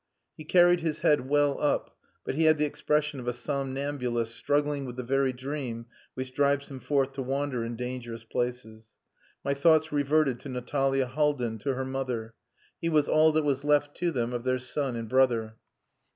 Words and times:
He 0.35 0.45
carried 0.45 0.79
his 0.79 1.01
head 1.01 1.29
well 1.29 1.61
up, 1.61 1.95
but 2.25 2.33
he 2.33 2.45
had 2.45 2.57
the 2.57 2.65
expression 2.65 3.19
of 3.19 3.27
a 3.27 3.33
somnambulist 3.33 4.35
struggling 4.35 4.83
with 4.83 4.95
the 4.95 5.03
very 5.03 5.31
dream 5.31 5.85
which 6.15 6.33
drives 6.33 6.71
him 6.71 6.79
forth 6.79 7.11
to 7.11 7.21
wander 7.21 7.63
in 7.63 7.75
dangerous 7.75 8.23
places. 8.23 8.95
My 9.45 9.53
thoughts 9.53 9.91
reverted 9.91 10.39
to 10.39 10.49
Natalia 10.49 11.05
Haldin, 11.05 11.59
to 11.59 11.75
her 11.75 11.85
mother. 11.85 12.33
He 12.81 12.89
was 12.89 13.07
all 13.07 13.31
that 13.33 13.43
was 13.45 13.63
left 13.63 13.95
to 13.97 14.09
them 14.09 14.33
of 14.33 14.43
their 14.43 14.57
son 14.57 14.95
and 14.95 15.07
brother. 15.07 15.57